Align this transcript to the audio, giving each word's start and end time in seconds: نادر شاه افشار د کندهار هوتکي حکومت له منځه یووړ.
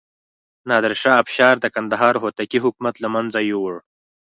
نادر 0.69 0.93
شاه 1.01 1.17
افشار 1.23 1.55
د 1.59 1.65
کندهار 1.75 2.13
هوتکي 2.23 2.59
حکومت 2.65 2.95
له 3.03 3.07
منځه 3.15 3.39
یووړ. 3.49 3.75